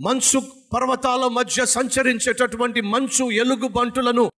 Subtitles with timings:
[0.00, 4.32] మంచు పర్వతాల మధ్య సంచరించేటటువంటి మంచు ఎలుగు బంటులను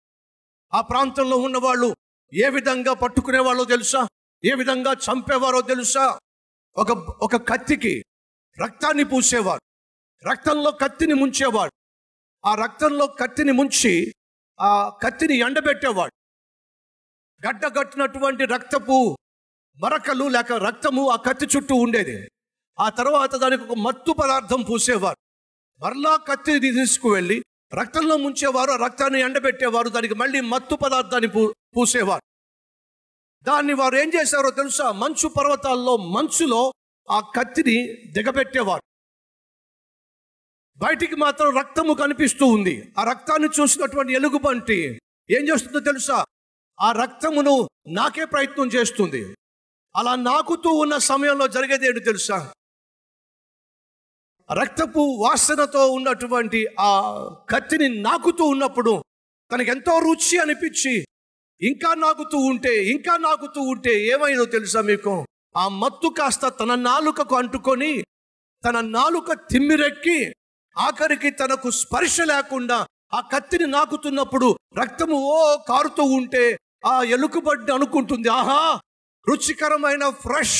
[0.74, 1.96] ఆ ప్రాంతంలో ఉన్నవాళ్ళు
[2.34, 4.08] ఏ విధంగా పట్టుకునేవాళ్ళో తెలుసా?
[4.46, 6.20] ఏ విధంగా చంపేవారో తెలుసా?
[6.78, 6.92] ఒక
[7.24, 8.04] ఒక కత్తికి
[8.64, 9.62] రక్తాన్ని పూసేవారు
[10.32, 11.72] రక్తంలో కత్తిని ముంచేవాడు.
[12.46, 14.16] ఆ రక్తంలో కత్తిని ముంచి
[14.62, 16.12] ఆ కత్తిని ఎండబెట్టేవాడు.
[17.48, 19.18] గడ్డగట్టినటువంటి రక్తపు
[19.78, 22.30] మరకలు లేక రక్తము ఆ కత్తి చుట్టూ ఉండేది.
[22.80, 25.29] ఆ తర్వాత దానికి ఒక మత్తు పదార్థం పూసేవారు.
[25.82, 27.44] మరలా కత్తిని తీసుకువెళ్ళి
[27.74, 32.22] రక్తంలో ముంచేవారు ఆ రక్తాన్ని ఎండబెట్టేవారు దానికి మళ్ళీ మత్తు పదార్థాన్ని పూ పూసేవారు.
[33.44, 34.92] దాన్ని వారు ఏం చేశారో తెలుసా?
[34.92, 36.74] మంచు పర్వతాల్లో మంచులో
[37.12, 38.84] ఆ కత్తిని దిగబెట్టేవారు.
[40.78, 42.94] బయటికి మాత్రం రక్తము కనిపిస్తూ ఉంది.
[43.00, 45.00] ఆ రక్తాన్ని చూసినటువంటి ఎలుగుబంటి
[45.32, 46.26] ఏం చేస్తుందో తెలుసా?
[46.82, 49.36] ఆ రక్తమును నాకే ప్రయత్నం చేస్తుంది.
[49.96, 52.54] అలా నాకుతూ ఉన్న సమయంలో జరిగేది ఏంటి తెలుసా?
[54.50, 56.92] రక్తపు వాసనతో ఉన్నటువంటి ఆ
[57.50, 58.94] కత్తిని నాకుతూ ఉన్నప్పుడు
[59.52, 60.94] తనకు ఎంతో రుచి అనిపించి
[61.62, 65.14] ఇంకా నాకుతూ ఉంటే ఇంకా నాకుతూ ఉంటే ఏమైందో తెలుసా మీకు?
[65.56, 67.92] ఆ మత్తు కాస్త తన నాలుకకు అంటుకొని
[68.64, 70.18] తన నాలుక తిమ్మిరెక్కి
[70.76, 72.78] ఆఖరికి తనకు స్పర్శ లేకుండా
[73.14, 75.38] ఆ కత్తిని నాకుతున్నప్పుడు రక్తము ఓ
[75.70, 76.44] కారుతూ ఉంటే
[76.86, 78.60] ఆ ఎలుకబడ్డ అనుకుంటుంది ఆహా!
[79.28, 80.60] రుచికరమైన ఫ్రెష్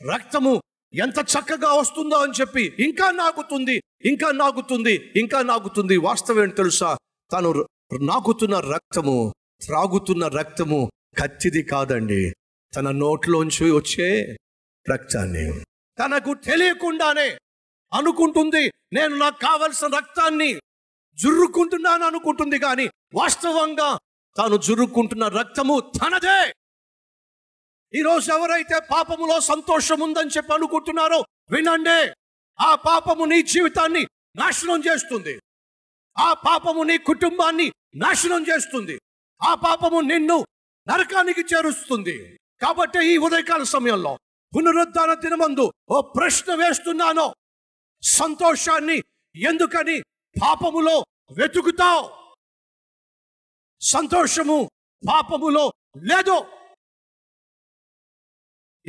[0.00, 0.52] రక్తము
[0.94, 5.96] ఎంత చక్కగా వస్తుందో అని చెప్పి ఇంకా నాగుతుంది ఇంకా నాగుతుంది ఇంకా నాగుతుంది.
[5.96, 6.96] వాస్తవం ఏంటి తెలుసా?
[7.30, 7.50] తను
[8.02, 9.32] నాగుతున్న రక్తము
[9.66, 12.32] త్రాగుతున్న రక్తము కత్తిది కాదండి.
[12.72, 14.36] తన నోట్లోంచి వచ్చే
[14.86, 15.46] రక్తాన్ని.
[15.98, 17.28] తనకు తెలియకుండానే
[17.92, 20.50] అనుకుంటుంది నేను నాకు కావలసిన రక్తాన్ని
[21.18, 23.98] జుర్రుకుంటున్నాను అనుకుంటుంది కానీ వాస్తవంగా
[24.36, 26.40] తాను జుర్రుకుంటున్న రక్తము తనదే!
[27.94, 32.12] ఈరోజు ఎవరైతే పాపములో సంతోషం ఉందని చెప్పి అనుకుంటున్నారో వినండి.
[32.60, 35.40] ఆ పాపము నీ జీవితాన్ని నాశనం చేస్తుంది.
[36.18, 39.00] ఆ పాపము నీ కుటుంబాన్ని నాశనం చేస్తుంది.
[39.42, 40.44] ఆ పాపము నిన్ను
[40.88, 42.38] నరకానికి చేరుస్తుంది.
[42.62, 44.18] కాబట్టి ఈ ఉదయకాల సమయంలో
[44.56, 47.34] పునరుద్ధాన దినమందు ఓ ప్రశ్న వేస్తున్నాను.
[48.02, 49.02] సంతోషాన్ని
[49.36, 50.00] ఎందుకని
[50.42, 52.10] పాపములో వెతుకుతావు?
[53.80, 54.70] సంతోషము
[55.08, 56.59] పాపములో లేదు.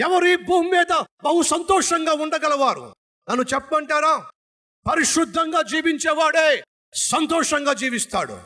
[0.01, 0.91] ఎవరు ఈ భూమి మీద
[1.23, 2.95] బహు సంతోషంగా ఉండగలవారు?
[3.29, 4.29] నన్ను చెప్పమంటారా?
[4.91, 6.63] పరిశుద్ధంగా జీవించేవాడే
[6.94, 8.41] సంతోషంగా జీవిస్తాడు.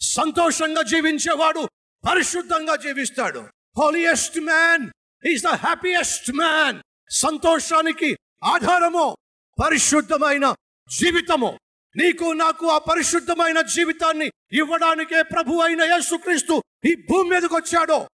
[0.00, 1.68] సంతోషంగా జీవించేవాడు
[2.10, 3.40] పరిశుద్ధంగా జీవిస్తాడు.
[3.78, 4.90] Holiest man
[5.26, 9.16] is the happiest man సంతోషానికి ఆధారము
[9.64, 10.54] పరిశుద్ధమైన
[10.98, 11.58] జీవితము.
[11.96, 18.08] నీకు నాకు ఆ పరిశుద్ధమైన జీవితాన్ని ఇవ్వడానికే ప్రభు అయిన యేసుక్రీస్తు ఈ భూమి మీదకి వచ్చాడో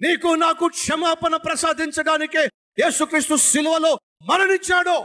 [0.00, 2.42] నీకు నాకు క్షమాపణ ప్రసాదించడానికే
[2.80, 3.92] యేసుక్రీస్తు సిలువలో
[4.28, 4.96] మరణించాడు.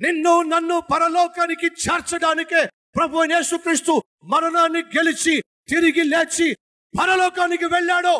[0.00, 2.62] నిన్ను నన్ను పరలోకానికి చేర్చడానికే
[2.96, 3.92] ప్రభు యేసుక్రీస్తు
[4.32, 5.34] మరణాన్ని గెలిచి
[5.68, 6.48] తిరిగి లేచి
[6.94, 8.14] పరలోకానికి వెళ్ళాడు.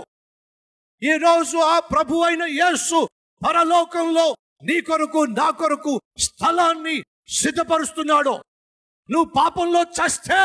[1.02, 2.98] ఈ రోజు ఆ ప్రభు అయిన యేసు
[3.42, 4.26] పరలోకంలో
[4.68, 6.96] నీ కొరకు నా కొరకు స్థలాన్ని
[7.38, 8.34] సిద్ధపరుస్తున్నాడు.
[9.10, 10.42] నువ్వు పాపంలో చస్తే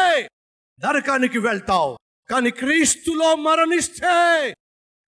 [0.86, 1.92] నరకానికి వెళ్తావు
[2.30, 4.16] కానీ క్రీస్తులో మరణిస్తే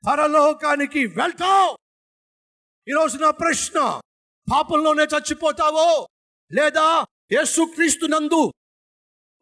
[0.07, 1.77] పరలోకానికి వెళ్తావు.
[2.89, 3.79] ఈరోజు నా ప్రశ్న
[4.53, 6.07] పాపంలోనే చచ్చిపోతావో
[6.51, 8.51] లేదా యేసుక్రీస్తు నందు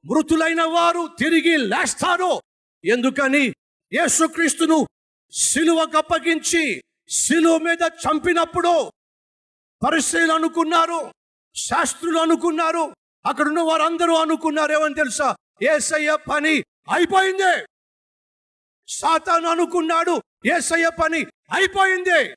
[0.06, 2.42] మృతులైన వారు తిరిగి లేస్తారో
[2.86, 3.54] ఎందుకని
[3.94, 4.88] యేసుక్రీస్తును
[5.32, 8.92] సిలువకు అప్పగించి సిలువ మీద చంపినప్పుడు
[9.86, 11.12] పరిశీలు అనుకున్నారు
[11.56, 12.94] శాస్త్రులు అనుకున్నారు
[13.26, 14.72] అక్కడున్న వారందరూ అనుకున్నారు.
[14.74, 15.36] ఏమని తెలుసా?
[15.64, 16.56] ఏసయ్య పని
[16.94, 17.66] అయిపోయింది.
[18.88, 20.22] సాతాను అనుకున్నాడు.
[20.46, 21.20] ఏసయ్య పని
[21.52, 22.36] అయిపోయింది.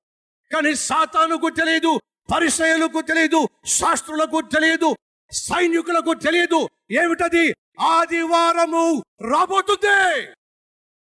[0.52, 2.00] కానీ సాతానుకు తెలియదు
[2.34, 4.96] పరిసయలకు తెలియదు శాస్త్రులకు తెలియదు
[5.32, 7.54] సైనికులకు తెలియదు ఏమిటది?
[7.80, 10.26] ఆదివారము రాబోతుంది.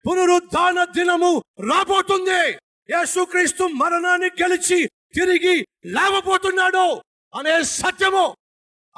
[0.08, 2.52] పునరుద్ధాన దినము రాబోతుంది.
[2.90, 7.02] యేసుక్రీస్తు మరణాన్ని గెలిచి తిరిగి లేవబోతున్నాడు
[7.38, 8.36] అనే సత్యము.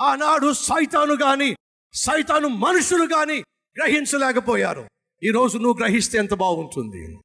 [0.00, 1.56] ఆనాడు సైతాను గాని
[1.92, 3.40] సైతాను మనుషులు గాని
[3.78, 4.88] గ్రహించలేకపోయారు.
[5.24, 7.16] ఈ రోజు నువ్వు గ్రహిస్తే ఎంత బాగుంటుంది.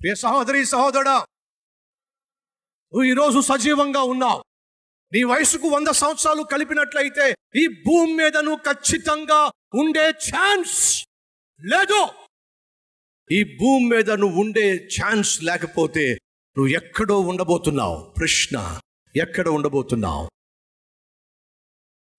[0.00, 1.18] ప్రియ సహోదరి సహోదరా
[2.92, 4.42] నువ్వు ఈరోజు సజీవంగా ఉన్నావు.
[5.12, 11.06] నీ వయసుకు వంద సంవత్సరాలు కలిపినట్లయితే ఈ భూమి మీద నువ్వు ఖచ్చితంగా ఉండే ఛాన్స్
[11.64, 12.00] లేదు.
[13.32, 16.14] ఈ భూమి మీద నువ్వు ఉండే ఛాన్స్ లేకపోతే
[16.56, 18.14] నువ్వు ఎక్కడో ఉండబోతున్నావు.
[18.18, 18.80] ప్రశ్న
[19.16, 20.28] ఎక్కడ ఉండబోతున్నావు?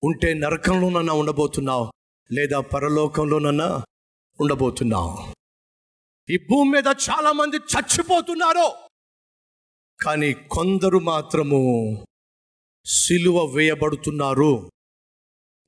[0.04, 1.92] ఉంటే నరకంలోనన్నా ఉండబోతున్నావు
[2.32, 3.84] లేదా పరలోకంలోనన్నా?
[4.42, 5.34] ఉండబోతున్నాం.
[6.30, 8.68] ఈ భూమి మీద చాలా మంది చచ్చిపోతున్నారు.
[10.06, 11.60] కానీ కొందరు మాత్రము
[12.86, 14.72] సిలువ వేయబడుతున్నారు.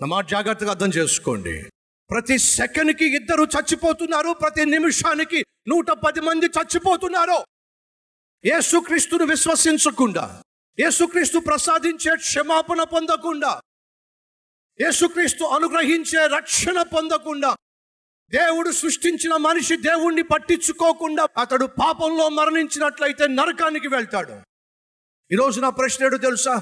[0.02, 1.70] నా మాట జాగ్రత్తగా అర్థం చేసుకోండి.
[2.10, 4.34] ప్రతి సెకండ్కి ఇద్దరు చచ్చిపోతున్నారు.
[4.34, 7.46] ప్రతి నిమిషానికి నూట పది మంది చచ్చిపోతున్నారు.
[8.46, 10.44] యేసుక్రీస్తును విశ్వసించకుండా
[10.80, 13.62] యేసుక్రీస్తు ప్రసాదించే క్షమాపణ పొందకుండా
[14.82, 17.56] యేసుక్రీస్తు అనుగ్రహించే రక్షణ పొందకుండా
[18.34, 24.34] దేవుడు సృష్టించిన మనిషి దేవుణ్ణి పట్టించుకోకుండా అతడు పాపంలో మరణించినట్లయితే నరకానికి వెళ్తాడు.
[25.34, 26.62] ఈరోజు నా ప్రశ్న ఏడు తెలుసా?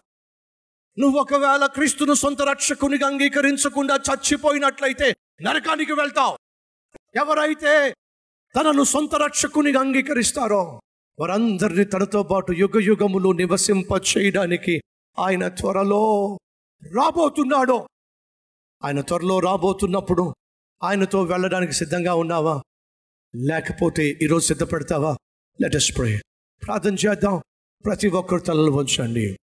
[1.00, 6.38] నువ్వు ఒకవేళ క్రీస్తును సొంత రక్షకునిగా అంగీకరించకుండా చచ్చిపోయినట్లయితే నరకానికి వెళ్తావు.
[7.16, 7.94] ఎవరైతే
[8.56, 10.82] తనను సొంత రక్షకునిగా అంగీకరిస్తారో
[11.20, 14.82] వారందరినీ తనతో పాటు యుగ యుగములు నివసింప చేయడానికి
[15.20, 16.38] ఆయన త్వరలో
[16.96, 17.88] రాబోతున్నాడు.
[18.84, 20.36] ఆయన త్వరలో రాబోతున్నప్పుడు
[20.84, 22.62] ఆయనతో వెళ్ళడానికి సిద్ధంగా ఉన్నావా?
[23.36, 25.18] లేకపోతే ఈరోజు సిద్ధపడతావా?
[25.62, 26.22] లెటస్ ప్రే
[26.66, 27.42] ప్రార్థన చేద్దాం.
[27.86, 29.38] ప్రతి ఒక్కరు తలలు వంచండి.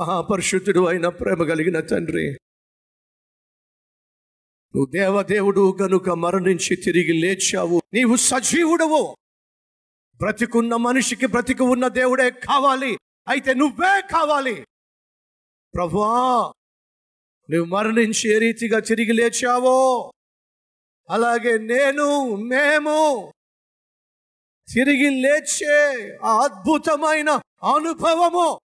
[0.00, 2.30] మహాపరిశుద్ధుడు అయిన ప్రేమ కలిగిన తండ్రి
[4.74, 9.16] నువ్వు దేవదేవుడు గనుక మరణించి తిరిగి లేచావు నీవు సజీవుడవు.
[10.16, 12.98] బ్రతికున్న మనిషికి బ్రతికి ఉన్న దేవుడే కావాలి.
[13.28, 14.64] అయితే నువ్వే కావాలి.
[15.74, 16.08] ప్రభా
[17.50, 20.12] నువ్వు మరణించి ఏ రీతిగా తిరిగి లేచావో.
[21.10, 23.32] అలాగే నేను మేము
[24.68, 25.78] తిరిగి లేచే
[26.24, 27.30] ఆ అద్భుతమైన
[27.76, 28.60] అనుభవము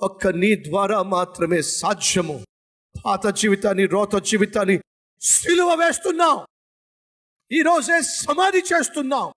[0.00, 2.44] ఒక్క నీ ద్వారా మాత్రమే సాధ్యము.
[3.04, 4.76] పాత జీవితాన్ని రోత జీవితాన్ని
[5.20, 6.36] సిలువ వేస్తున్నాం
[7.52, 9.32] ఈరోజే సమాధి చేస్తున్నాం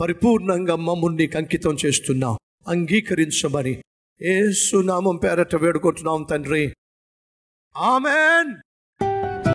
[0.00, 2.34] పరిపూర్ణంగా మమ్ముని అంకితం చేస్తున్నాం
[2.68, 3.82] అంగీకరించమని.
[4.22, 6.74] ఏ సునామం పేరట వేడుకుంటున్నాం తండ్రి.
[7.76, 8.67] ఆమెన్.